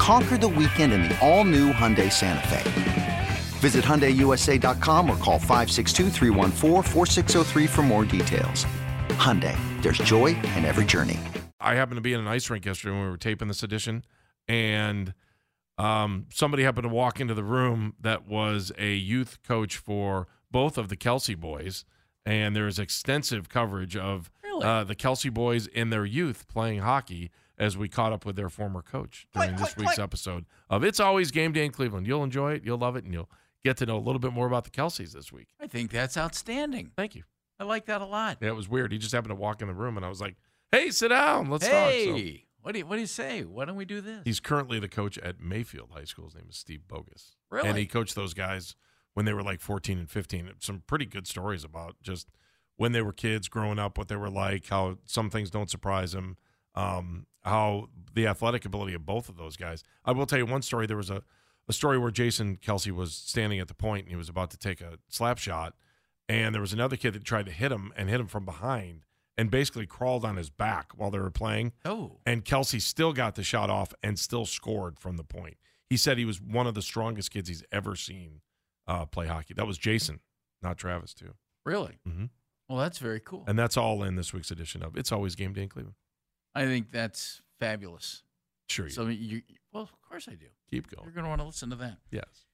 [0.00, 3.28] Conquer the weekend in the all new Hyundai Santa Fe.
[3.58, 6.08] Visit HyundaiUSA.com or call 562
[7.68, 8.64] for more details.
[9.10, 11.18] Hyundai, there's joy in every journey.
[11.60, 14.02] I happened to be in an ice rink yesterday when we were taping this edition,
[14.48, 15.12] and
[15.76, 20.78] um, somebody happened to walk into the room that was a youth coach for both
[20.78, 21.84] of the Kelce boys,
[22.24, 24.64] and there is extensive coverage of Really?
[24.64, 27.30] uh, the Kelce boys in their youth playing hockey
[27.60, 30.02] as we caught up with their former coach during Click, this click, week's click.
[30.04, 32.06] episode of It's Always Game Day in Cleveland.
[32.06, 33.30] You'll enjoy it, you'll love it, and you'll
[33.62, 35.48] get to know a little bit more about the Kelces this week.
[35.60, 36.90] I think that's outstanding.
[36.96, 37.22] Thank you.
[37.60, 38.38] I like that a lot.
[38.40, 38.90] Yeah, it was weird.
[38.90, 40.36] He just happened to walk in the room, and I was like,
[40.72, 41.50] "Hey, sit down.
[41.50, 43.44] Let's talk." So- hey, what do you what do you say?
[43.44, 44.22] Why don't we do this?
[44.24, 46.24] He's currently the coach at Mayfield High School.
[46.26, 47.36] His name is Steve Bogus.
[47.50, 47.68] Really?
[47.68, 48.74] And he coached those guys
[49.12, 50.50] when they were like 14 and 15.
[50.60, 52.28] Some pretty good stories about just
[52.76, 56.12] when they were kids growing up, what they were like, how some things don't surprise
[56.12, 56.38] them,
[56.74, 59.82] um, how the athletic ability of both of those guys.
[60.04, 60.86] I will tell you one story.
[60.86, 61.22] There was a,
[61.68, 64.58] a story where Jason Kelce was standing at the point and he was about to
[64.58, 65.74] take a slap shot.
[66.28, 69.04] And there was another kid that tried to hit him and hit him from behind
[69.36, 73.34] and basically crawled on his back while they were playing oh, and Kelce still got
[73.36, 75.56] the shot off and still scored from the point.
[75.88, 78.42] He said he was one of the strongest kids he's ever seen
[78.86, 79.54] uh, play hockey.
[79.54, 80.20] That was Jason,
[80.62, 81.34] not Travis, too.
[81.64, 81.98] really?
[82.06, 82.26] Mm-hmm.
[82.68, 83.42] Well, that's very cool.
[83.48, 85.96] And that's all in this week's edition of It's Always Game Day in Cleveland.
[86.54, 88.22] I think that's fabulous.
[88.68, 90.46] Sure, you So you, well, of course I do.
[90.70, 91.04] keep going.
[91.04, 91.14] You're going.
[91.14, 91.98] going to want to listen to that.
[92.10, 92.46] Yes,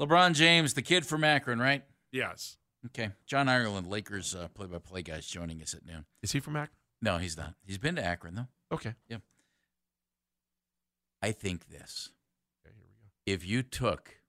[0.00, 1.84] LeBron James, the kid from Akron, right?
[2.12, 2.56] yes.
[2.86, 3.10] Okay.
[3.26, 6.04] John Ireland, Lakers uh, play-by-play guys, joining us at noon.
[6.22, 6.76] Is he from Akron?
[7.02, 7.54] No, he's not.
[7.66, 8.46] He's been to Akron though.
[8.72, 8.94] Okay.
[9.08, 9.16] Yeah.
[11.20, 12.10] I think this:
[12.64, 13.34] Okay, here we go.
[13.34, 14.20] if you took,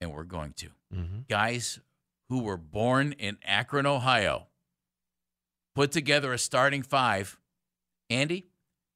[0.00, 0.68] and we're going to.
[0.94, 1.20] Mm-hmm.
[1.28, 1.80] guys
[2.28, 4.48] who were born in Akron, Ohio,
[5.74, 7.38] put together a starting five.
[8.10, 8.48] Andy,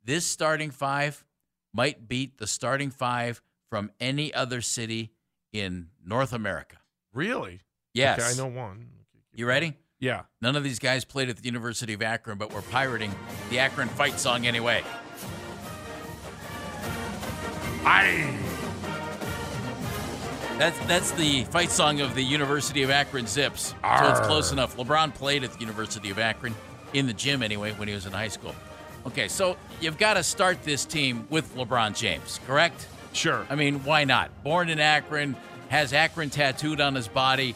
[0.04, 1.24] this starting five
[1.72, 5.12] might beat the starting five from any other city
[5.52, 6.76] in North America.
[7.12, 7.60] Really?
[7.94, 8.20] Yes.
[8.20, 8.88] Okay, I know one.
[9.32, 9.74] You ready?
[10.00, 10.22] Yeah.
[10.42, 13.14] None of these guys played at the University of Akron, but we're pirating
[13.50, 14.82] the Akron fight song anyway.
[17.84, 18.36] I.
[20.58, 23.74] That's that's the fight song of the University of Akron Zips.
[23.82, 24.76] So it's close enough.
[24.76, 26.54] LeBron played at the University of Akron
[26.92, 28.54] in the gym anyway when he was in high school.
[29.06, 32.86] Okay, so you've got to start this team with LeBron James, correct?
[33.12, 33.46] Sure.
[33.50, 34.42] I mean, why not?
[34.42, 35.36] Born in Akron,
[35.68, 37.54] has Akron tattooed on his body,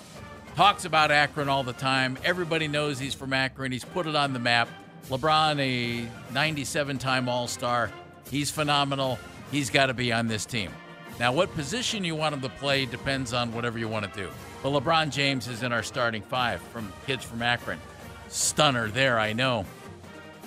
[0.54, 2.18] talks about Akron all the time.
[2.24, 3.72] Everybody knows he's from Akron.
[3.72, 4.68] He's put it on the map.
[5.08, 7.90] LeBron, a 97 time All Star.
[8.30, 9.18] He's phenomenal.
[9.50, 10.70] He's got to be on this team.
[11.18, 14.28] Now, what position you want him to play depends on whatever you want to do.
[14.62, 17.80] But LeBron James is in our starting five from kids from Akron.
[18.28, 19.64] Stunner there, I know.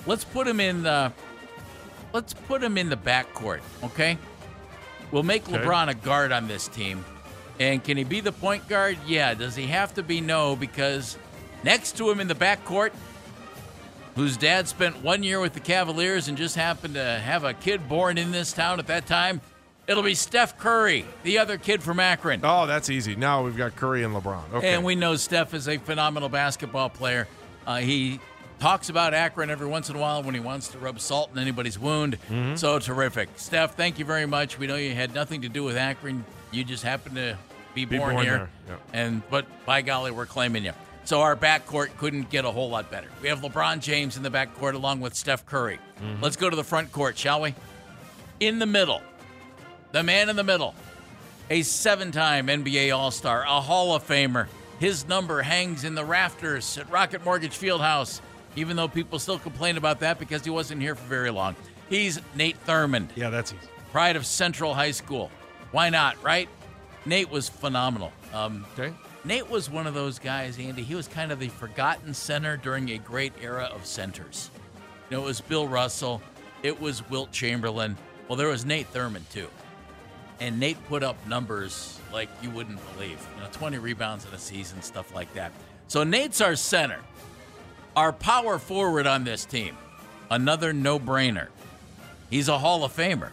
[0.06, 1.12] Let's put him in the
[2.14, 4.18] let's put him in the backcourt, okay?
[5.12, 5.58] We'll make Okay.
[5.58, 7.04] LeBron a guard on this team.
[7.60, 8.98] And can he be the point guard?
[9.06, 9.34] Yeah.
[9.34, 10.20] Does he have to be?
[10.22, 11.18] No, because
[11.64, 12.92] next to him in the backcourt,
[14.16, 17.88] whose dad spent one year with the Cavaliers and just happened to have a kid
[17.88, 19.42] born in this town at that time,
[19.88, 22.42] it'll be Steph Curry, the other kid from Akron.
[22.44, 23.16] oh, that's easy.
[23.16, 24.54] Now we've got Curry and LeBron.
[24.56, 24.74] Okay.
[24.74, 27.28] And we know Steph is a phenomenal basketball player.
[27.68, 28.20] Uh, he
[28.62, 31.40] talks about Akron every once in a while when he wants to rub salt in
[31.40, 32.18] anybody's wound.
[32.30, 32.56] Mm-hmm.
[32.56, 33.30] So terrific.
[33.36, 34.60] Steph, thank you very much.
[34.60, 36.24] We know you had nothing to do with Akron.
[36.52, 37.38] You just happened to
[37.74, 38.50] be, Be born, born here.
[38.70, 38.76] yeah.
[38.94, 40.74] And but by golly, we're claiming you.
[41.06, 43.08] So our backcourt couldn't get a whole lot better.
[43.24, 45.80] We have LeBron James in the backcourt along with Steph Curry.
[46.00, 46.22] Mm-hmm.
[46.24, 47.56] Let's go to the front court, shall we?
[48.40, 49.02] In the middle,
[49.92, 50.76] the man in the middle,
[51.50, 54.48] a seven time NBA All Star, a Hall of Famer.
[54.80, 58.22] His number hangs in the rafters at Rocket Mortgage Fieldhouse,
[58.56, 61.56] even though people still complain about that because he wasn't here for very long.
[61.90, 63.62] He's Nate Thurmond, yeah, that's easy.
[63.92, 65.30] pride of Central High School.
[65.72, 66.48] Why not, right?
[67.06, 68.12] Nate was phenomenal.
[68.34, 68.94] Um, Okay.
[69.24, 70.82] Nate was one of those guys, Andy.
[70.82, 74.50] He was kind of the forgotten center during a great era of centers.
[75.10, 76.22] You know, it was Bill Russell,
[76.64, 77.98] it was Wilt Chamberlain.
[78.28, 79.48] Well, there was Nate Thurmond too,
[80.40, 83.20] and Nate put up numbers like you wouldn't believe.
[83.36, 85.52] You know, 20 rebounds in a season, stuff like that.
[85.88, 87.00] So Nate's our center,
[87.96, 89.78] our power forward on this team.
[90.30, 91.48] Another no-brainer.
[92.30, 93.32] He's a Hall of Famer.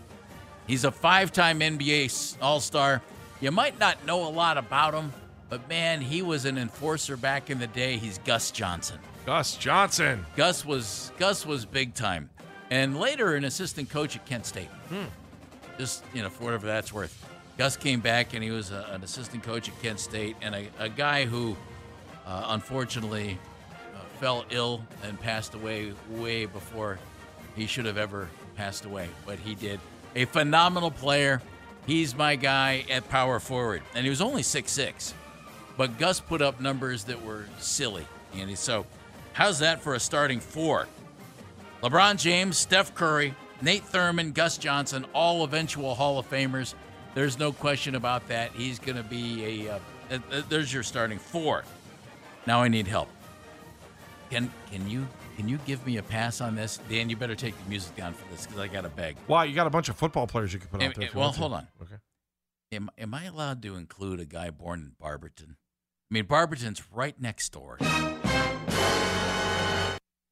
[0.67, 3.01] He's a five-time NBA All-Star.
[3.41, 5.13] You might not know a lot about him,
[5.49, 7.97] but man, he was an enforcer back in the day.
[7.97, 8.99] He's Gus Johnson.
[9.25, 10.27] Gus Johnson.
[10.37, 12.29] Gus was Gus was big time,
[12.71, 14.69] and later an assistant coach at Kent State.
[15.79, 17.25] Just you know, for whatever that's worth.
[17.57, 20.69] Gus came back and he was a, an assistant coach at Kent State, and a,
[20.79, 21.57] a guy who,
[22.27, 23.39] uh, unfortunately,
[24.19, 26.99] fell ill and passed away way before
[27.57, 29.81] he should have ever passed away, but he did.
[30.17, 31.41] A phenomenal player.
[31.87, 35.15] He's my guy at power forward, and he was only six six.
[35.77, 38.57] But Gus put up numbers that were silly, Andy.
[38.57, 38.85] So,
[39.33, 40.87] how's that for a starting four?
[41.83, 46.75] LeBron James, Steph Curry, Nate Thurmond, Gus Johnson, all eventual Hall of Famers.
[47.15, 48.53] There's no question about that.
[48.53, 49.75] He's going to be a.
[49.75, 49.79] Uh,
[50.09, 51.65] th- th- there's your starting four.
[52.47, 53.09] Now I need help.
[54.31, 57.09] Can can you can you give me a pass on this, Dan?
[57.09, 59.17] You better take the music down for this because I got to beg.
[59.27, 59.45] Why?
[59.45, 61.09] You got a bunch of football players you could put out there.
[61.15, 61.67] well, hold on.
[61.83, 61.95] Okay.
[62.73, 65.57] Am am I allowed to include a guy born in Barberton?
[66.11, 67.79] I mean, Barberton's right next door.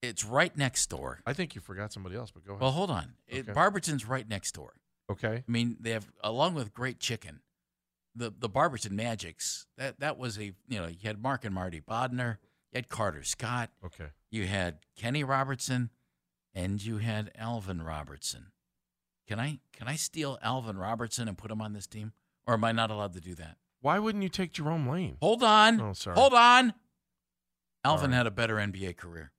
[0.02, 1.20] It's right next door.
[1.26, 2.62] I think you forgot somebody else, but go ahead.
[2.62, 3.14] Well, hold on.
[3.26, 4.74] It, Barberton's right next door.
[5.10, 5.42] okay.
[5.48, 7.40] I mean, they have along with Great Chicken,
[8.14, 9.66] the the Barberton Magics.
[9.78, 12.36] That that was a you know you had Mark and Marty Bodner,
[12.76, 14.06] had Carter Scott, Okay.
[14.30, 15.90] you had Kenny Robertson,
[16.54, 18.52] and you had Alvin Robertson.
[19.26, 22.12] Can I can I steal Alvin Robertson and put him on this team,
[22.46, 23.56] or am I not allowed to do that?
[23.80, 25.16] Why wouldn't you take Jerome Lane?
[25.20, 25.80] Hold on.
[25.80, 26.14] Oh, sorry.
[26.16, 26.74] Hold on.
[27.84, 28.14] Alvin Sorry.
[28.16, 29.32] had a better NBA career.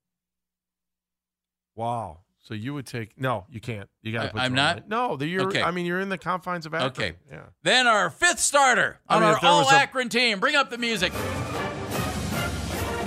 [1.76, 2.20] Wow.
[2.40, 3.90] So you would take no, you can't.
[4.02, 4.78] You got to put I'm not?
[4.78, 4.86] Lane.
[4.88, 5.48] No, the, you're.
[5.48, 5.62] Okay.
[5.62, 6.92] I mean, you're in the confines of Akron.
[6.92, 7.14] Okay.
[7.30, 7.42] Yeah.
[7.64, 10.40] Then our fifth starter I on mean, our all Akron team.
[10.40, 11.12] Bring up the music.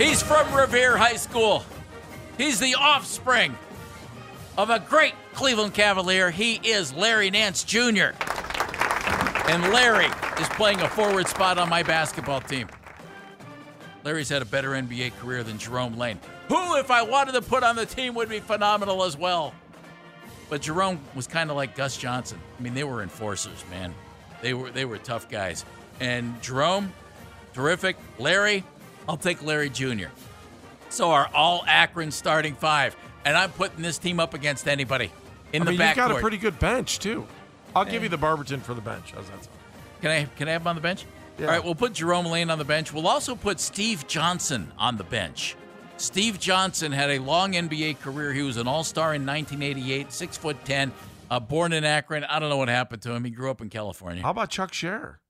[0.01, 1.63] He's from Revere High School.
[2.39, 3.55] He's the offspring
[4.57, 6.31] of a great Cleveland Cavalier.
[6.31, 8.13] He is Larry Nance Jr.
[9.47, 10.07] And Larry
[10.41, 12.69] is playing a forward spot on my basketball team.
[14.03, 16.19] Larry's had a better NBA career than Jerome Lane,
[16.49, 19.53] who, if I wanted to put on the team, would be phenomenal as well.
[20.49, 22.41] But Jerome was kind of like Gus Johnson.
[22.59, 23.95] I mean, they were enforcers, man.
[24.41, 25.67] They were they were tough guys.
[26.01, 26.91] And Jerome,
[27.53, 27.99] terrific.
[28.19, 28.65] Larry,
[29.11, 30.07] I'll take Larry Jr.
[30.89, 35.11] So our all Akron starting five, and I'm putting this team up against anybody
[35.53, 35.87] in I the mean, backcourt.
[35.89, 37.27] you've got a pretty good bench too.
[37.75, 39.11] I'll give you the Barberton for the bench.
[39.13, 39.57] How's that sound?
[40.01, 41.07] Can I can I have him on the bench?
[41.39, 41.47] Yeah.
[41.47, 42.93] All right, we'll put Jerome Lane on the bench.
[42.93, 45.57] We'll also put Steve Johnson on the bench.
[45.97, 48.33] Steve Johnson had a long NBA career.
[48.33, 50.93] He was an All Star in 1988, six foot ten,
[51.33, 52.23] uh, born in Akron.
[52.25, 53.25] I don't know what happened to him.
[53.25, 54.23] He grew up in California.
[54.23, 55.21] How about Chuck Share,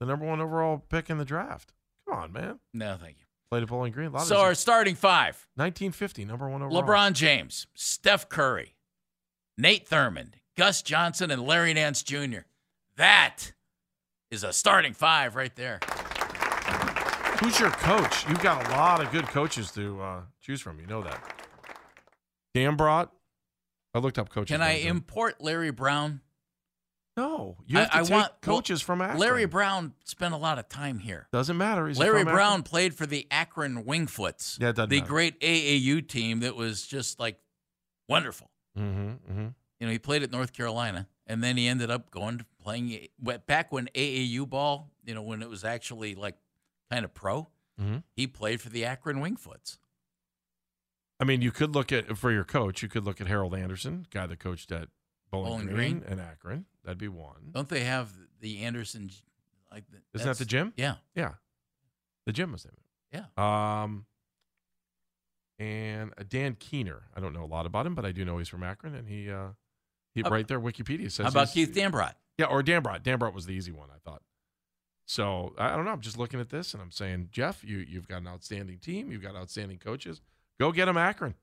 [0.00, 1.72] the number one overall pick in the draft?
[2.08, 2.58] Come on, man.
[2.74, 3.21] no, thank you.
[3.52, 4.10] Played at Bowling Green.
[4.20, 6.82] So of our starting five: 1950, number one overall.
[6.84, 8.76] LeBron James, Steph Curry,
[9.58, 12.46] Nate Thurmond, Gus Johnson, and Larry Nance Jr.
[12.96, 13.52] That
[14.30, 15.80] is a starting five right there.
[17.42, 18.26] Who's your coach?
[18.26, 20.80] You've got a lot of good coaches to uh, choose from.
[20.80, 21.44] You know that.
[22.54, 23.12] Dan brought.
[23.92, 24.54] I looked up coaches.
[24.54, 26.22] Can I import Larry Brown?
[27.16, 29.18] No, you have I- to I take want- coaches from Akron.
[29.20, 31.28] Larry Brown spent a lot of time here.
[31.32, 31.86] doesn't matter.
[31.86, 32.34] He's Larry from Akron.
[32.34, 35.08] Brown played for the Akron Wingfoots, Yeah, doesn't the matter.
[35.08, 37.38] great AAU team that was just like
[38.08, 38.50] wonderful.
[38.78, 39.48] Mm-hmm, mm-hmm.
[39.80, 43.08] You know, he played at North Carolina, and then he ended up going to playing
[43.46, 44.90] back when AAU ball.
[45.04, 46.36] You know, when it was actually like
[46.90, 47.48] kind of pro.
[47.80, 47.98] Mm-hmm.
[48.14, 49.76] He played for the Akron Wingfoots.
[51.20, 52.82] I mean, you could look at for your coach.
[52.82, 54.88] You could look at Harold Anderson, guy that coached at
[55.32, 56.12] Bowling, Bowling Green, Green.
[56.12, 56.66] and Akron.
[56.84, 57.50] That'd be one.
[57.52, 58.10] Don't they have
[58.40, 59.10] the Anderson?
[59.72, 59.84] Like,
[60.14, 60.72] Isn't that the gym?
[60.76, 61.32] Yeah, Yeah,
[62.26, 63.26] the gym was named.
[63.36, 63.82] yeah.
[63.82, 64.04] Um,
[65.58, 67.02] and uh, Dan Keener.
[67.16, 69.08] I don't know a lot about him, but I do know he's from Akron, and
[69.08, 69.48] he, uh,
[70.14, 71.24] he How- right there, Wikipedia says.
[71.24, 72.14] How about Keith Dambrot?
[72.38, 73.02] Yeah, or Dambrot.
[73.02, 74.22] Dambrot was the easy one, I thought.
[75.06, 75.90] So I I don't know.
[75.92, 79.10] I'm just looking at this, and I'm saying, Jeff, you you've got an outstanding team.
[79.10, 80.20] You've got outstanding coaches.
[80.60, 81.34] Go get them Akron.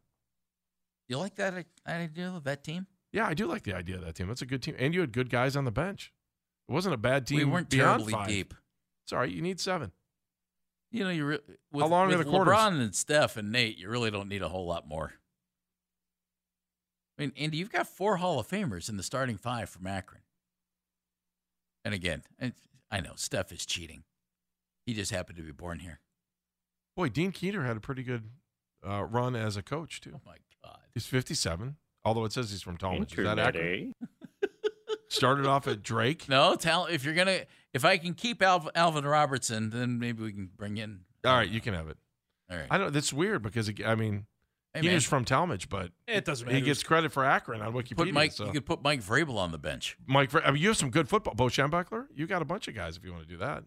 [1.07, 2.87] You like that idea of that team?
[3.11, 4.27] Yeah, I do like the idea of that team.
[4.27, 6.13] That's a good team, and you had good guys on the bench.
[6.67, 7.37] It wasn't a bad team.
[7.37, 8.27] we weren't terribly five.
[8.27, 8.53] deep.
[9.07, 9.31] Sorry.
[9.31, 9.91] You need seven.
[10.91, 11.39] You know, you re-
[11.71, 12.53] with, long are with the quarters?
[12.53, 15.13] LeBron and Steph and Nate, you really don't need a whole lot more.
[17.17, 20.21] I mean, Andy, you've got four Hall of Famers in the starting five from Akron.
[21.83, 22.23] And again,
[22.91, 24.03] I know Steph is cheating.
[24.85, 25.99] He just happened to be born here.
[26.95, 28.29] Boy, Dean Keeter had a pretty good
[28.87, 30.13] uh, run as a coach too.
[30.15, 30.79] Oh my God.
[30.93, 31.75] He's 57,
[32.05, 33.17] although it says he's from Tallmadge.
[33.17, 33.87] Is that accurate?
[34.01, 34.47] eh?
[35.09, 36.27] Started off at Drake.
[36.29, 37.41] No, tell if you're gonna
[37.73, 41.01] if I can keep Alv- Alvin Robertson, then maybe we can bring in.
[41.25, 41.97] All right, you can have it.
[42.51, 42.67] All right.
[42.69, 42.93] I don't.
[42.93, 44.25] That's weird because it, I mean,
[44.73, 46.57] Hey, he man, was from Tallmadge, but It doesn't Matter.
[46.57, 47.95] he gets credit for Akron on Wikipedia.
[47.97, 48.31] put Mike.
[48.33, 48.45] so.
[48.45, 49.97] You could put Mike Vrabel on the bench.
[50.07, 51.33] Mike, I mean, you have some good football.
[51.33, 53.63] Bo Schembechler, you got a bunch of guys if you want to do that.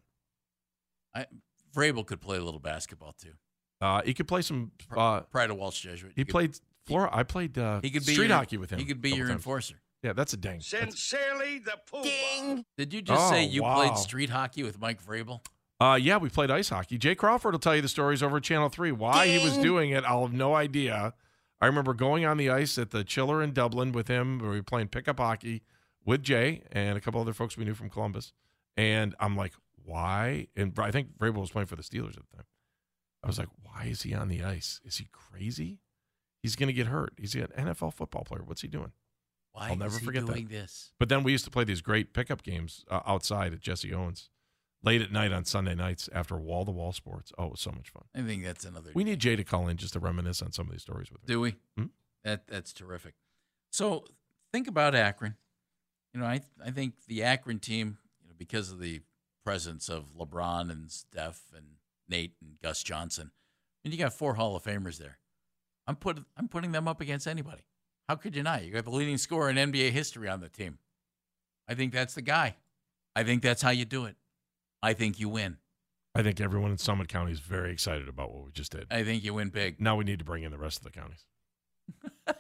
[1.15, 1.27] I,
[1.75, 3.33] Vrabel could play a little basketball too.
[3.81, 4.71] Uh, he could play some.
[4.97, 6.13] Uh, Pride of Walsh Jesuit.
[6.15, 7.11] he could- played Flora.
[7.13, 8.79] I played uh, He could be street your, hockey with him.
[8.79, 9.39] He could be your times.
[9.39, 9.75] enforcer.
[10.03, 10.61] Yeah, that's a ding.
[10.61, 12.65] Sincerely, the pool.
[12.77, 13.77] Did you just say Oh, you wow.
[13.77, 15.41] played street hockey with Mike Vrabel?
[15.81, 16.99] Uh, yeah, we played ice hockey.
[16.99, 18.93] Jay Crawford will tell you the stories over at Channel 3.
[18.93, 21.15] Why he was doing it, I'll have no idea.
[21.61, 24.39] I remember going on the ice at the Chiller in Dublin with him.
[24.41, 25.63] where We were playing pickup hockey
[26.05, 28.33] with Jay and a couple other folks we knew from Columbus.
[28.77, 29.53] And I'm like,
[29.85, 30.49] why?
[30.57, 32.47] And I think Vrabel was playing for the Steelers at the time.
[33.23, 34.81] I was like, why is he on the ice?
[34.85, 35.79] Is he crazy?
[36.43, 37.13] He's going to get hurt.
[37.17, 38.43] He's an NFL football player.
[38.45, 38.93] What's he doing?
[39.53, 40.49] Why I'll never is he forget that.
[40.49, 40.93] this?
[40.99, 44.31] But then we used to play these great pickup games uh, outside at Jesse Owens
[44.83, 47.33] late at night on Sunday nights after wall to wall sports.
[47.39, 48.05] Oh, it was so much fun.
[48.15, 48.91] I think that's another.
[48.95, 51.23] We need Jay to call in just to reminisce on some of these stories with
[51.23, 51.27] him.
[51.27, 51.55] Do we?
[51.77, 51.87] Hmm?
[52.25, 53.15] That that's terrific.
[53.71, 54.05] So
[54.53, 55.37] think about Akron.
[56.15, 59.01] You know, I I think the Akron team, you know, because of the
[59.45, 61.67] presence of LeBron and Steph and
[62.09, 63.33] Nate and Gus Johnson,
[63.85, 65.19] and you got four Hall of Famers there.
[65.87, 67.63] I'm put I'm putting them up against anybody.
[68.09, 68.65] How could you not?
[68.65, 70.79] You got the leading scorer in NBA history on the team.
[71.69, 72.57] I think that's the guy.
[73.15, 74.17] I think that's how you do it.
[74.83, 75.59] I think you win.
[76.15, 78.87] I think everyone in Summit County is very excited about what we just did.
[78.91, 79.81] I think you win big.
[79.81, 81.25] Now we need to bring in the rest of the counties.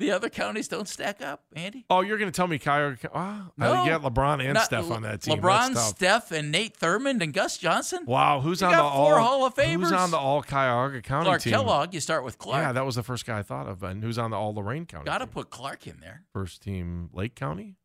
[0.00, 1.84] The other counties don't stack up, Andy.
[1.90, 2.96] Oh, you're going to tell me Kyle?
[3.14, 3.74] Oh, No.
[4.00, 5.38] LeBron and Not- Steph on that team.
[5.38, 8.04] LeBron, Steph, and Nate Thurmond and Gus Johnson.
[8.06, 11.26] Wow, who's You on the four all Hall of Who's on the all Cuyahoga County
[11.26, 11.52] Clark team?
[11.52, 11.92] Kellogg.
[11.92, 12.62] You start with Clark.
[12.62, 13.82] Yeah, that was the first guy I thought of.
[13.82, 15.04] And who's on the all Lorain County?
[15.04, 16.22] Got to put Clark in there.
[16.32, 17.76] first team Lake County.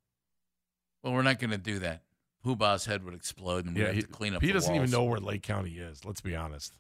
[1.04, 2.04] Well, we're not going to do that.
[2.46, 4.42] Poobah's head would explode, and we'd Yeah, have he, to clean up.
[4.42, 6.06] he doesn't even know where Lake County is.
[6.06, 6.74] Let's be honest.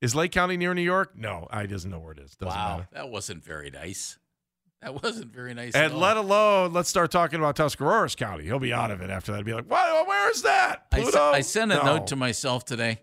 [0.00, 1.16] Is Lake County near New York?
[1.16, 2.34] No, I doesn't know where it is.
[2.36, 2.88] Doesn't wow, matter.
[2.92, 4.18] that wasn't very nice.
[4.84, 5.74] That wasn't very nice.
[5.74, 5.98] at And all.
[6.00, 8.44] let alone, let's start talking about Tuscarawas County.
[8.44, 9.38] He'll be out of it after that.
[9.38, 10.06] He'll be like, what?
[10.06, 10.86] Where is that?
[10.92, 11.10] I, Pluto?
[11.12, 11.84] se- I sent a No.
[11.96, 13.00] note to myself today,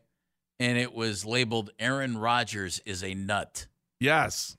[0.59, 3.65] and it was labeled "Aaron Rodgers is a nut."
[3.99, 4.57] Yes.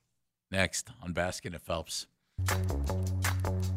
[0.50, 2.06] Next on Baskin and Phelps.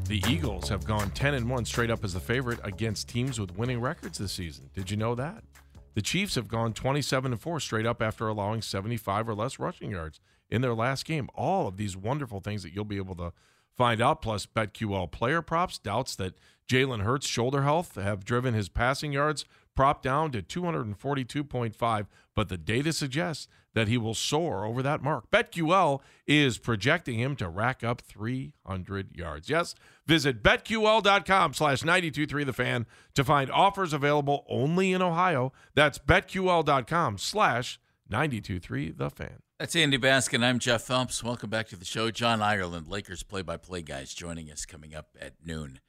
[0.07, 3.55] The Eagles have gone 10 and 1 straight up as the favorite against teams with
[3.57, 4.69] winning records this season.
[4.73, 5.43] Did you know that?
[5.95, 9.91] The Chiefs have gone 27 and 4 straight up after allowing 75 or less rushing
[9.91, 11.29] yards in their last game.
[11.33, 13.31] All of these wonderful things that you'll be able to
[13.75, 16.35] find out, plus BetQL player props, doubts that
[16.67, 19.45] Jalen Hurts' shoulder health have driven his passing yards
[19.75, 25.29] prop down to 242.5, but the data suggests that he will soar over that mark.
[25.29, 29.49] BetQL is projecting him to rack up 300 yards.
[29.49, 29.75] Yes,
[30.07, 35.51] visit betql.com slash 923 the fan to find offers available only in Ohio.
[35.75, 37.79] That's betql.com slash
[38.09, 39.39] 923 the fan.
[39.59, 40.43] That's Andy Baskin.
[40.43, 41.23] I'm Jeff Phelps.
[41.23, 42.11] Welcome back to the show.
[42.11, 45.79] John Ireland, Lakers play-by-play guys, joining us coming up at noon.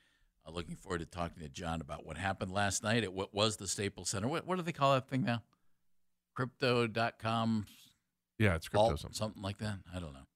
[0.47, 3.57] Uh, looking forward to talking to John about what happened last night at what was
[3.57, 4.29] the Staples Center.
[4.29, 5.43] What, what do they call that thing now?
[6.35, 7.67] Crypto.com
[8.39, 9.15] Yeah, it's crypto vault, something.
[9.17, 9.79] something like that.
[9.95, 10.27] I don't know.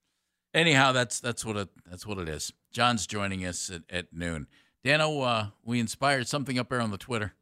[0.52, 2.52] Anyhow, that's that's what it that's what it is.
[2.73, 4.49] John's joining us at, at noon.
[4.83, 7.35] Dano, uh, we inspired something up there on the Twitter.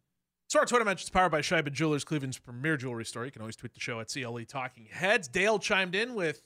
[0.48, 3.24] So our Twitter mentions is powered by Sheiban Jewelers, Cleveland's premier jewelry store.
[3.24, 5.28] You can always tweet the show at CLE Talking Heads.
[5.28, 6.42] Dale chimed in with,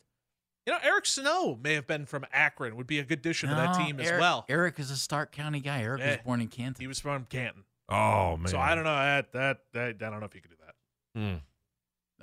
[0.67, 2.77] you know, Eric Snow may have been from Akron.
[2.77, 4.45] Would be a good addition to that No, team as well.
[4.49, 5.83] Eric is a Stark County guy.
[5.83, 6.81] Eric was born in Canton.
[6.81, 7.65] He was from Canton.
[7.89, 8.47] Oh, man.
[8.49, 11.21] So I don't know that, that that I don't know if you could do that.
[11.21, 11.37] Hmm.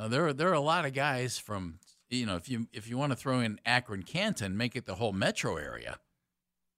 [0.02, 1.80] Now, there are there are a lot of guys from
[2.10, 4.96] you know if you if you want to throw in Akron Canton, make it the
[4.96, 6.00] whole metro area.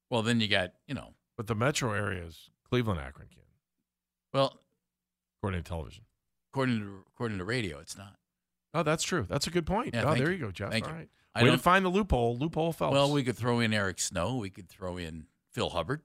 [0.10, 3.54] Well, then you got you know But the metro area is Cleveland, Akron, Canton,
[4.34, 4.60] well
[5.38, 6.04] according to television.
[6.52, 8.16] according to according to radio, it's not.
[8.74, 9.26] Oh, that's true.
[9.30, 9.92] That's a good point.
[9.94, 10.38] Yeah, oh, there you.
[10.38, 10.72] you go, Jeff.
[10.72, 10.98] Thank All you.
[10.98, 11.10] right.
[11.34, 12.38] I Way to don't- find the loophole.
[12.38, 12.94] Loophole Phelps.
[12.94, 14.38] Well, we could throw in Eric Snow.
[14.38, 16.02] We could throw in Phil Hubbard.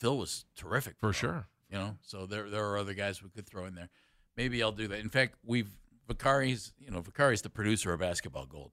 [0.00, 1.48] Phil was terrific For though, sure.
[1.70, 3.88] You know, so there there are other guys we could throw in there.
[4.36, 5.00] Maybe I'll do that.
[5.00, 5.70] In fact, we've
[6.06, 6.72] Vicari's.
[6.78, 8.72] You know, Vicari's the producer of Basketball Gold.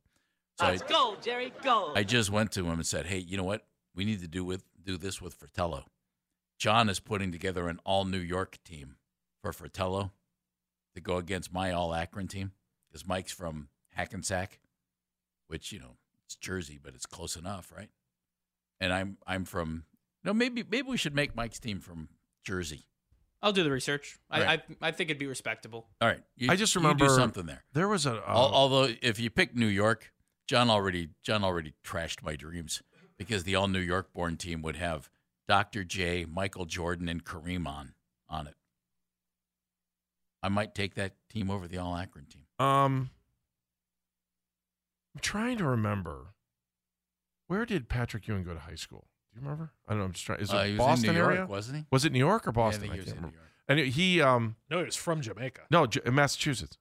[0.59, 1.93] So I, Let's go, Jerry, go.
[1.95, 3.65] I just went to him and said, "Hey, you know what?
[3.95, 5.85] We need to do with do this with Fratello.
[6.57, 8.97] John is putting together an all New York team
[9.41, 10.11] for Fratello
[10.93, 12.51] to go against my all Akron team
[12.87, 14.59] because Mike's from Hackensack,
[15.51, 17.89] which you know it's Jersey, but it's close enough, right?
[18.79, 19.83] And I'm I'm from.
[20.23, 22.09] No, maybe maybe we should make Mike's team from
[22.45, 22.85] Jersey.
[23.43, 24.17] I'll do the research.
[24.29, 24.61] I, Right.
[24.81, 25.87] I I think it'd be respectable.
[25.99, 26.21] All right.
[26.35, 27.63] You, I just you remember do something there.
[27.73, 28.15] There was a.
[28.17, 30.13] Uh, Although, if you pick New York,
[30.47, 32.81] John already John already trashed my dreams
[33.17, 35.09] because the all New York born team would have
[35.47, 35.83] Dr.
[35.83, 37.93] J, Michael Jordan, and Kareem on
[38.29, 38.55] on it.
[40.43, 42.45] I might take that team over the All Akron team.
[42.65, 43.09] um,
[45.15, 46.33] I'm trying to remember.
[47.47, 49.07] Where did Patrick Ewing go to high school?
[49.33, 49.73] Do you remember?
[49.87, 50.05] I don't know.
[50.05, 50.39] I'm just trying.
[50.39, 51.45] Is it Uh, he was Boston in New York, area?
[51.47, 51.85] wasn't he?
[51.91, 52.81] Was it New York or Yeah, I Boston?
[52.81, 53.47] think I he was can't in New remember.
[53.67, 55.61] And he um No, he was from Jamaica.
[55.69, 56.77] no J- Massachusetts.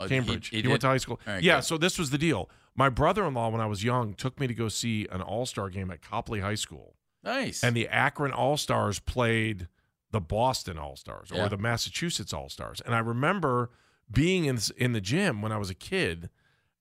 [0.00, 0.48] Oh, Cambridge.
[0.48, 0.68] he He, did?
[0.68, 1.18] went to high school.
[1.26, 1.64] All right, yeah, good.
[1.64, 2.48] so this was the deal.
[2.76, 6.00] My brother-in-law, when I was young, took me to go see an All-Star game at
[6.02, 6.94] Copley High School,
[7.24, 7.64] Nice.
[7.64, 9.66] and the Akron All-Stars played
[10.12, 11.44] the Boston All-Stars Yeah.
[11.46, 13.70] or the Massachusetts All-Stars, and I remember
[14.08, 16.30] being in in the gym when I was a kid,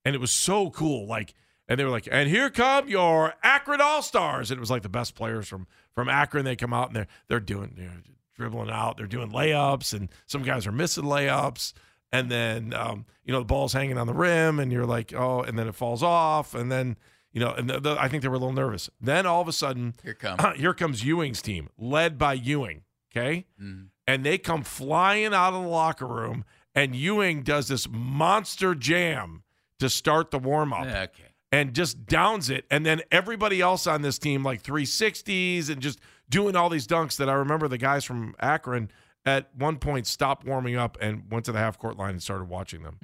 [0.07, 1.05] and it was so cool.
[1.05, 1.33] Like,
[1.67, 4.89] and they were like, "And here come your Akron All-Stars," and it was like the
[4.89, 6.45] best players from from Akron.
[6.45, 7.91] They come out and they're they're doing you know,
[8.35, 11.73] dribbling out, they're doing layups, and some guys are missing layups
[12.13, 15.41] and then um, you know the ball's hanging on the rim, and you're like, oh,
[15.41, 16.95] and then it falls off, and then
[17.33, 18.89] you know, and the, the, I think they were a little nervous.
[19.01, 20.39] Then all of a sudden, Here come.
[20.55, 22.83] here comes Ewing's team, led by Ewing.
[23.11, 23.87] Okay, Mhm.
[24.07, 29.43] and they come flying out of the locker room, and Ewing does this monster jam
[29.79, 31.24] to start the warm up Yeah, okay.
[31.51, 32.65] and just downs it.
[32.72, 37.17] And then everybody else on this team, like 360s and just doing all these dunks
[37.17, 38.91] that I remember the guys from Akron
[39.25, 42.46] at one point stopped warming up and went to the half court line and started
[42.50, 43.00] watching them.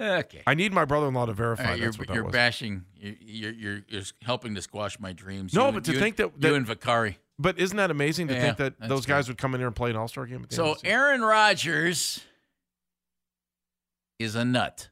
[0.00, 0.42] Okay.
[0.46, 2.32] I need my brother in law to verify right, you're that's what you're was.
[2.32, 2.84] bashing.
[2.96, 5.52] You're, you're you're you're helping to squash my dreams.
[5.52, 7.16] No, You but and- to think that- that- you and Vicari.
[7.38, 9.74] But isn't that amazing to Yeah, think that those guys would come in here and
[9.76, 10.46] play an all star game?
[10.50, 10.88] So of the season?
[10.96, 12.20] Aaron Rodgers
[14.18, 14.88] is a nut.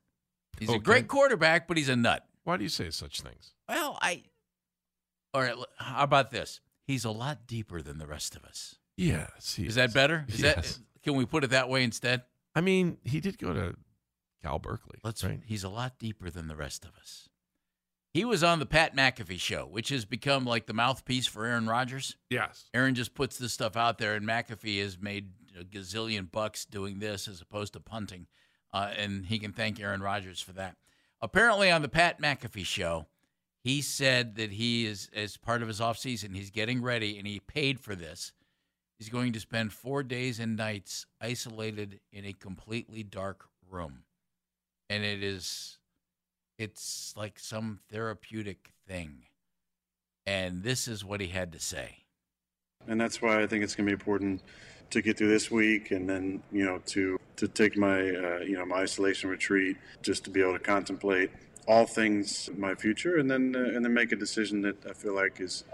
[0.58, 2.24] He's a great quarterback, but he's a nut.
[2.44, 3.54] why do you say such things?
[3.68, 4.22] Well, I.
[5.34, 5.54] All right.
[5.78, 6.60] How about this?
[6.86, 8.76] He's a lot deeper than the rest of us.
[8.96, 10.26] Yes, Is that better?
[10.28, 10.76] Is Yes.
[10.76, 10.84] that?
[11.02, 12.22] Can we put it that way instead?
[12.54, 13.74] I mean, he did go to
[14.42, 14.98] Cal Berkeley.
[15.02, 15.24] Let's.
[15.24, 15.40] right?
[15.46, 17.28] He's a lot deeper than the rest of us.
[18.12, 21.66] He was on the Pat McAfee show, which has become like the mouthpiece for Aaron
[21.66, 22.16] Rodgers.
[22.28, 22.66] Yes.
[22.74, 26.98] Aaron just puts this stuff out there, and McAfee has made a gazillion bucks doing
[26.98, 28.26] this as opposed to punting,
[28.72, 30.76] uh, and he can thank Aaron Rodgers for that.
[31.20, 33.06] Apparently, on the Pat McAfee show,
[33.62, 37.38] he said that he is, as part of his offseason, he's getting ready, and he
[37.38, 38.32] paid for this.
[38.98, 44.04] He's going to spend four days and nights isolated in a completely dark room,
[44.90, 45.78] and it is,
[46.58, 49.24] it's like some therapeutic thing.
[50.26, 51.98] And this is what he had to say.
[52.86, 54.42] and that's why I think it's going to be important
[54.92, 58.56] to get through this week, and then you know to to take my uh, you
[58.56, 61.30] know my isolation retreat, just to be able to contemplate
[61.66, 65.14] all things my future, and then uh, and then make a decision that I feel
[65.14, 65.64] like is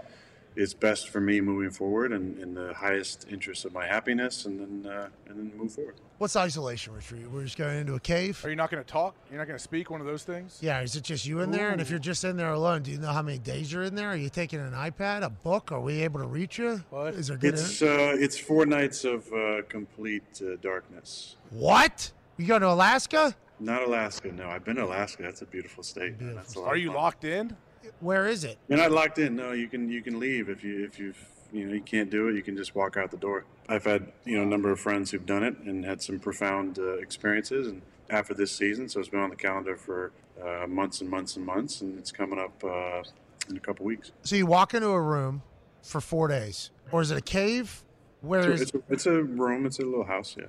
[0.59, 4.59] is best for me moving forward, and in the highest interest of my happiness, and
[4.59, 5.95] then uh, and then move forward.
[6.17, 7.31] What's isolation retreat?
[7.31, 8.43] We're just going into a cave?
[8.43, 9.15] Are you not going to talk?
[9.29, 9.89] You're not going to speak?
[9.89, 10.59] One of those things?
[10.61, 11.69] Yeah, is it just you in there?
[11.69, 13.95] And if you're just in there alone, do you know how many days you're in
[13.95, 14.09] there?
[14.09, 15.71] Are you taking an iPad, a book?
[15.71, 16.83] Are we able to reach you?
[16.89, 17.13] What?
[17.13, 17.53] Is there good?
[17.53, 21.37] It's uh, it's four nights of uh, complete uh, darkness.
[21.51, 22.11] what?
[22.37, 23.35] You going to Alaska?
[23.61, 24.47] Not Alaska, no.
[24.49, 25.23] I've been to Alaska.
[25.23, 26.19] That's a beautiful state.
[26.21, 26.35] man.
[26.35, 26.95] That's a Are you fun.
[26.95, 27.55] locked in?
[27.99, 28.57] Where is it?
[28.67, 29.35] You're not locked in.
[29.35, 31.13] No, you can you can leave if you if you
[31.51, 32.35] you know you can't do it.
[32.35, 33.45] You can just walk out the door.
[33.67, 36.79] I've had you know a number of friends who've done it and had some profound
[36.79, 37.67] uh, experiences.
[37.67, 40.11] And after this season, so it's been on the calendar for
[40.43, 43.03] uh, months and months and months, and it's coming up uh,
[43.49, 44.11] in a couple weeks.
[44.23, 45.41] So you walk into a room
[45.83, 47.83] for four days, or is it a cave?
[48.21, 48.61] Where So is?
[48.61, 49.65] it's, a, it's a room.
[49.65, 50.35] It's a little house.
[50.37, 50.45] Yeah.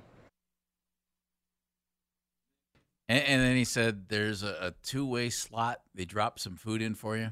[3.11, 5.81] And, and then he said there's a, a two way slot.
[5.93, 7.31] They drop some food in for you,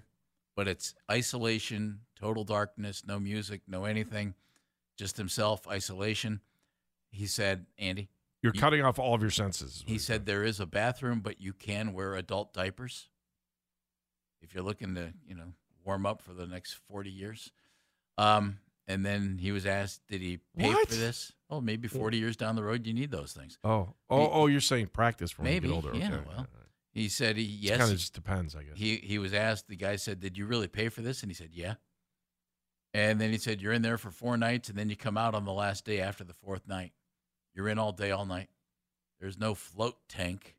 [0.55, 4.33] but it's isolation, total darkness, no music, no anything,
[4.97, 6.41] just himself, isolation.
[7.11, 8.09] He said, Andy,
[8.41, 9.83] You're You- cutting off all of your senses.
[9.87, 13.07] he said there is a bathroom, but you can wear adult diapers
[14.41, 15.53] if you're looking to, you know,
[15.85, 17.51] warm up for the next 40 years.
[18.17, 20.89] Um, and then he was asked, did he pay What?
[20.89, 21.31] for this?
[21.51, 23.57] Oh, maybe 40 years down the road, you need those things.
[23.63, 24.45] Oh, oh, He- oh!
[24.47, 25.95] You're saying practice for when you Maybe, get older.
[25.97, 26.23] yeah, okay.
[26.27, 26.47] well,
[26.91, 27.77] He said, he, it yes.
[27.79, 28.77] kind of just depends, I guess.
[28.77, 31.33] he he was asked the guy said did you really pay for this and he
[31.35, 31.75] said yeah
[32.93, 35.33] and then he said you're in there for four nights and then you come out
[35.35, 36.91] on the last day after the fourth night
[37.55, 38.49] you're in all day all night
[39.19, 40.55] there's no float tank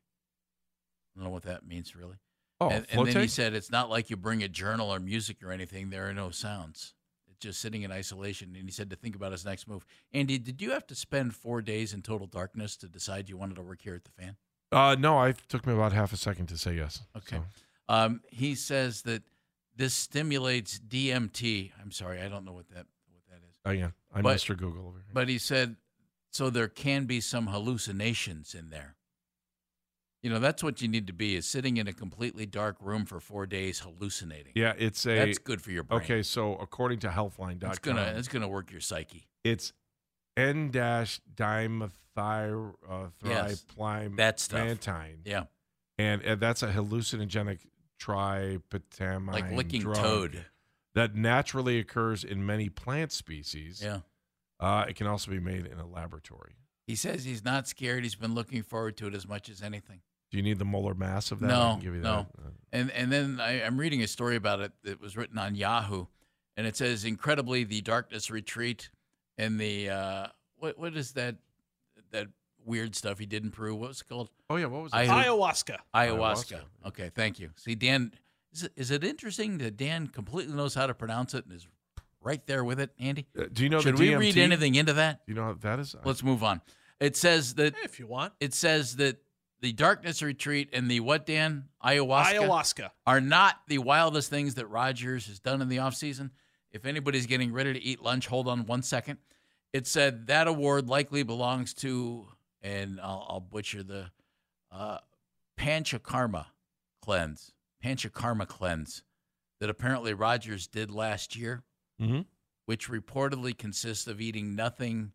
[1.15, 2.15] i don't know what that means really
[2.61, 5.43] oh, and, and then he said it's not like you bring a journal or music
[5.43, 6.93] or anything there are no sounds
[7.41, 10.61] just sitting in isolation and he said to think about his next move andy did
[10.61, 13.81] you have to spend four days in total darkness to decide you wanted to work
[13.81, 14.35] here at the fan
[14.71, 17.01] Uh, no, I it took me about half a second to say yes.
[17.17, 17.35] Okay.
[17.37, 17.43] So,
[17.89, 19.21] Um, he says that
[19.75, 21.71] this stimulates DMT.
[21.81, 23.55] I'm sorry, I don't know what that what that is.
[23.65, 24.55] Again, I'm But- Mr.
[24.55, 25.11] Google over here.
[25.13, 25.75] But he said,
[26.29, 28.95] so there can be some hallucinations in there.
[30.23, 33.05] You know, that's what you need to be is sitting in a completely dark room
[33.05, 34.51] for four days hallucinating.
[34.55, 35.15] Yeah, it's a.
[35.15, 36.01] That's good for your brain.
[36.01, 39.27] Okay, so according to Healthline.com, It's gonna it's gonna work your psyche.
[39.43, 39.73] it's
[40.37, 44.15] N dash Yes, dimethyltryptamine.
[44.17, 44.59] that stuff.
[44.65, 45.21] Mantine.
[45.25, 45.43] Yeah.
[45.97, 47.59] And, and that's a hallucinogenic
[47.99, 50.45] tryptamine Like licking drug toad.
[50.95, 53.81] that naturally occurs in many plant species.
[53.83, 53.99] Yeah.
[54.59, 56.55] Uh, it can also be made in a laboratory.
[56.87, 58.03] He says he's not scared.
[58.03, 60.01] He's been looking forward to it as much as anything.
[60.31, 61.47] Do you need the molar mass of that?
[61.47, 62.27] No, give you no.
[62.37, 62.41] that.
[62.45, 65.55] Uh, And and then I, I'm reading a story about it that was written on
[65.55, 66.05] Yahoo,
[66.55, 68.89] and it says incredibly the darkness retreat
[69.37, 71.35] and the uh, what what is that
[72.11, 72.27] that
[72.65, 73.75] weird stuff he did in Peru?
[73.75, 74.29] What was it called?
[74.49, 74.97] Oh yeah, what was it?
[74.97, 75.77] Ayahuasca.
[75.93, 76.15] Ayahuasca.
[76.53, 76.61] Ayahuasca.
[76.87, 77.49] Okay, thank you.
[77.55, 78.13] See, Dan,
[78.53, 81.67] is it, is it interesting that Dan completely knows how to pronounce it and is
[82.21, 83.27] right there with it, Andy?
[83.37, 85.25] Uh, do you know Should the we read anything into that?
[85.25, 85.95] Do you know how that is?
[86.03, 86.61] Let's move on.
[86.99, 88.33] It says that If you want.
[88.39, 89.17] it says that
[89.61, 91.65] the darkness retreat and the what, Dan?
[91.83, 92.33] Ayahuasca.
[92.33, 92.89] Ayahuasca.
[93.05, 96.31] are not the wildest things that Rodgers has done in the offseason.
[96.71, 99.17] If anybody's getting ready to eat lunch, hold on one second.
[99.73, 102.27] It said that award likely belongs to,
[102.61, 104.11] and I'll, I'll butcher the
[104.71, 104.97] uh,
[105.57, 106.45] Panchakarma
[107.01, 107.51] cleanse,
[107.83, 109.03] Panchakarma cleanse
[109.59, 111.63] that apparently Rodgers did last year,
[112.01, 112.25] Mhm.
[112.65, 115.13] which reportedly consists of eating nothing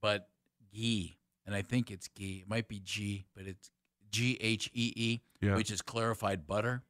[0.00, 0.30] but
[0.72, 1.18] ghee.
[1.46, 2.40] And I think it's ghee.
[2.42, 3.70] It might be G, but it's
[4.10, 5.20] G H E E,
[5.54, 6.82] which is clarified butter.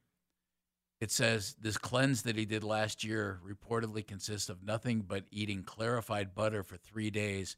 [0.99, 5.63] It says this cleanse that he did last year reportedly consists of nothing but eating
[5.63, 7.55] clarified butter for three days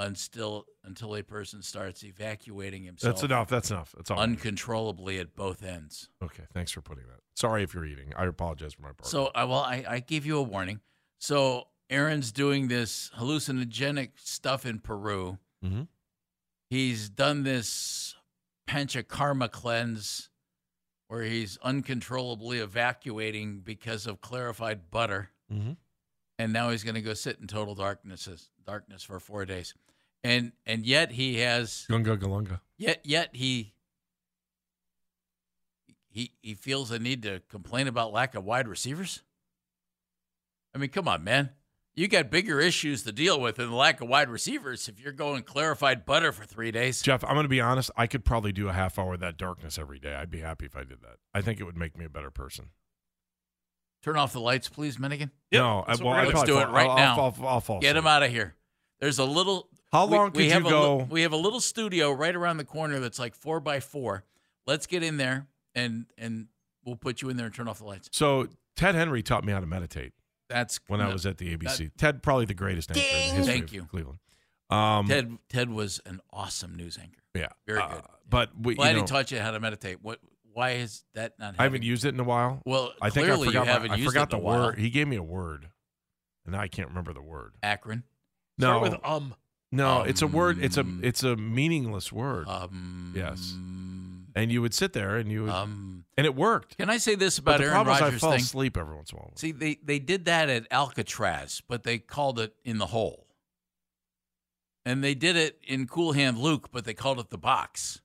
[0.00, 3.48] until until a person starts evacuating himself That's enough.
[3.48, 3.94] That's enough.
[3.96, 4.18] That's all.
[4.18, 6.08] uncontrollably at both ends.
[6.20, 7.20] okay, thanks for putting that.
[7.36, 8.12] Sorry if you're eating.
[8.16, 9.06] I apologize for my part.
[9.06, 10.80] So, I well, I, I gave you a warning.
[11.24, 15.38] So, Aaron's doing this hallucinogenic stuff in Peru.
[15.64, 15.88] Mhm.
[16.68, 18.14] He's done this
[18.68, 20.28] panchakarma cleanse
[21.08, 25.30] where he's uncontrollably evacuating because of clarified butter.
[25.50, 25.78] Mhm.
[26.38, 29.72] And now he's going to go sit in total darkness, darkness for four days.
[30.22, 32.60] And and yet he has Gunga Galunga.
[32.76, 33.72] Yet, yet he
[36.06, 39.22] he he feels a need to complain about lack of wide receivers.
[40.74, 41.50] I mean, come on, man.
[41.96, 44.88] You got bigger issues to deal with than the lack of wide receivers.
[44.88, 47.90] If you're going clarified butter for three days, Jeff, I'm going to be honest.
[47.96, 50.12] I could probably do a half hour of that darkness every day.
[50.12, 51.18] I'd be happy if I did that.
[51.32, 52.70] I think it would make me a better person.
[54.02, 55.30] turn off the lights, please, Minigan.
[55.52, 57.16] Yep, no, I, uh, what well, I'd gonna Let's probably do it right I'll, now.
[57.16, 58.56] I'll, fall- I'll fall Get him out of here.
[58.98, 59.68] There's a little.
[59.92, 60.96] How long we could have you a go?
[60.96, 64.24] li- we have a little studio right around the corner that's like four by four.
[64.66, 66.48] Let's get in there and and
[66.84, 68.08] we'll put you in there and turn off the lights.
[68.12, 70.12] So Ted Henry taught me how to meditate
[70.54, 71.90] That's when I was at the ABC.
[71.98, 73.84] Ted, probably the greatest anchor in the history Thank of you.
[73.90, 74.18] Cleveland.
[74.70, 75.36] Um, Ted.
[75.48, 77.20] Ted was an awesome news anchor.
[77.34, 78.02] yeah, very uh, good.
[78.30, 79.98] but we, Glad you know, he taught you how to meditate.
[80.00, 80.20] What?
[80.52, 81.46] Why is that not?
[81.46, 81.60] Happening?
[81.60, 82.62] I haven't used it in a while.
[82.64, 83.66] Well, I think clearly I forgot.
[83.66, 84.66] you haven't my, I forgot it the a while.
[84.66, 84.78] word.
[84.78, 85.68] He gave me a word,
[86.46, 87.54] and now I can't remember the word.
[87.62, 88.04] Akron.
[88.58, 89.34] No, Start with um.
[89.72, 90.62] no, it's a word.
[90.62, 92.46] It's a Um, it's a meaningless word.
[92.48, 93.52] Um, Yes.
[94.34, 96.76] And you would sit there and you would, Um, and it worked.
[96.76, 98.40] can I say this But about the Aaron problem is I fall thing?
[98.40, 99.32] asleep every once in a while.
[99.36, 103.26] See, they they did that at Alcatraz, but they called it in the hole.
[104.86, 108.02] And they did it in Cool Hand Luke, but they called it the box.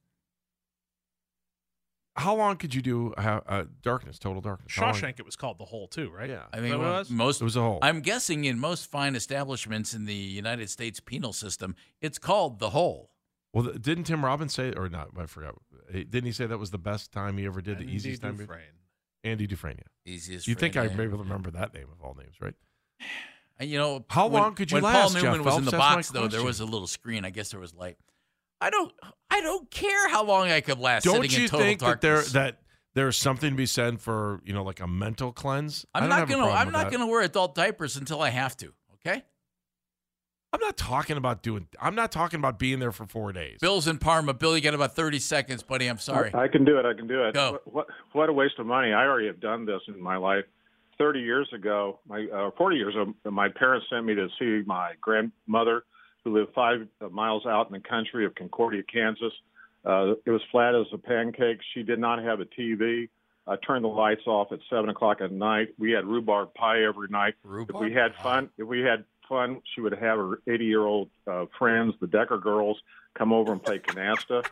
[2.15, 4.73] How long could you do uh, uh, darkness, total darkness?
[4.75, 6.29] How long- Shawshank, it was called the Hole too, right?
[6.29, 6.45] Yeah.
[6.51, 7.09] I Is think that it was?
[7.09, 7.79] most It was a hole.
[7.81, 12.71] I'm guessing in most fine establishments in the United States penal system, it's called the
[12.71, 13.11] hole.
[13.53, 15.09] Well, didn't Tim Robbins say, or not?
[15.17, 15.55] I forgot.
[15.91, 17.77] Eh, didn't he say that was the best time he ever did?
[17.77, 18.37] the Andy easiest time.
[18.37, 18.61] Dufresne.
[19.23, 19.77] Andy Dufresne.
[19.79, 20.13] Yeah.
[20.13, 20.47] Easiest.
[20.47, 22.53] You think I friggin' may remember that name of all names, right?
[23.59, 25.65] And, You know, How when- long could you when last, Paul Jeff Newman was in
[25.65, 27.25] the box, though, there was a little screen.
[27.25, 27.97] I guess there was light.
[28.61, 28.91] I don't.
[29.31, 31.03] I don't care how long I could last.
[31.05, 32.59] Don't sitting you in total think that there that
[32.93, 35.85] there's something to be said for you know like a mental cleanse?
[35.93, 36.49] I'm not gonna.
[36.49, 36.91] I'm not that.
[36.91, 38.73] gonna wear adult diapers until I have to.
[38.95, 39.23] Okay.
[40.51, 41.67] I'm not talking about doing.
[41.79, 43.59] I'm not talking about being there for four days.
[43.61, 44.33] Bill's in Parma.
[44.33, 45.87] Bill, you got about 30 seconds, buddy.
[45.87, 46.33] I'm sorry.
[46.33, 46.85] I, I can do it.
[46.85, 47.35] I can do it.
[47.35, 47.59] Go.
[47.65, 48.91] What, what what a waste of money.
[48.91, 50.45] I already have done this in my life.
[50.97, 54.93] Thirty years ago, my uh, forty years ago, my parents sent me to see my
[54.99, 55.83] grandmother,
[56.23, 59.31] who lived five miles out in the country of Concordia, Kansas.
[59.85, 61.59] Uh, it was flat as a pancake.
[61.73, 63.07] She did not have a TV.
[63.47, 65.69] I turned the lights off at seven o'clock at night.
[65.77, 67.35] We had rhubarb pie every night.
[67.43, 68.23] Rhubarb if we had pie.
[68.23, 72.77] fun, if we had fun, she would have her 80-year-old uh, friends, the Decker girls,
[73.17, 74.43] come over and play canasta.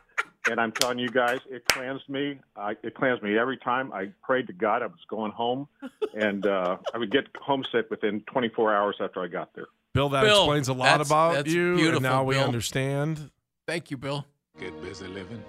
[0.50, 2.40] And I'm telling you guys, it cleansed me.
[2.56, 3.92] I, it cleansed me every time.
[3.92, 4.82] I prayed to God.
[4.82, 5.68] I was going home,
[6.14, 9.66] and uh, I would get homesick within 24 hours after I got there.
[9.94, 13.32] Bill, that Bill, explains a lot that's- about that's you, beautiful, and now we understand.
[13.66, 14.26] Thank you, Bill.
[14.60, 15.44] Get busy living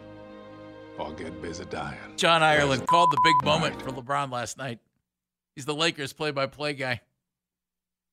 [0.99, 1.99] or get busy dying.
[2.17, 4.81] John Ireland called the big moment for LeBron last night.
[5.55, 7.01] He's the Lakers play-by-play guy.